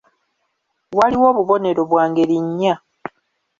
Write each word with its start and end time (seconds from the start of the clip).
Waliwo 0.97 1.25
obubonero 1.31 1.81
bwa 1.89 2.03
ngeri 2.09 2.37
nnya. 2.45 2.73